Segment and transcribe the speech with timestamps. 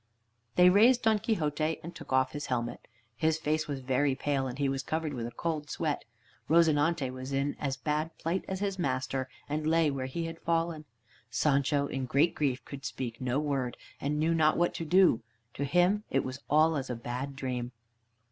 [0.55, 2.87] They raised Don Quixote and took off his helmet.
[3.15, 6.05] His face was very pale, and he was covered with a cold sweat.
[6.49, 10.85] "Rozinante" was in as bad plight as his master, and lay where he had fallen.
[11.29, 15.21] Sancho, in great grief, could speak no word, and knew not what to do;
[15.53, 17.71] to him it was all as a bad dream.